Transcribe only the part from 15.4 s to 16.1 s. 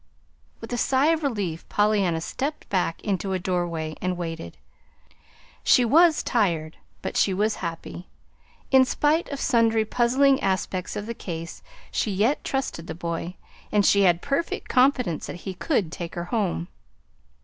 he could